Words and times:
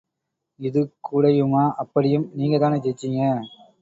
இது 0.59 0.81
கூடயுமா... 1.01 1.65
அப்படியும் 1.75 2.25
நீங்கதானே 2.33 2.79
ஜெயிச்சிங்க? 2.79 3.21